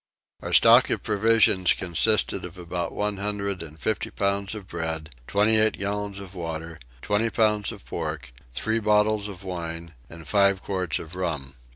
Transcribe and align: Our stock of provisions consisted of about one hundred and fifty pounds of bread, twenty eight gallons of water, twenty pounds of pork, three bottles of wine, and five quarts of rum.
Our 0.41 0.51
stock 0.51 0.89
of 0.89 1.03
provisions 1.03 1.73
consisted 1.73 2.43
of 2.43 2.57
about 2.57 2.91
one 2.91 3.17
hundred 3.17 3.61
and 3.61 3.79
fifty 3.79 4.09
pounds 4.09 4.55
of 4.55 4.65
bread, 4.65 5.11
twenty 5.27 5.57
eight 5.57 5.77
gallons 5.77 6.17
of 6.17 6.33
water, 6.33 6.79
twenty 7.03 7.29
pounds 7.29 7.71
of 7.71 7.85
pork, 7.85 8.31
three 8.51 8.79
bottles 8.79 9.27
of 9.27 9.43
wine, 9.43 9.93
and 10.09 10.27
five 10.27 10.59
quarts 10.59 10.97
of 10.97 11.13
rum. 11.15 11.53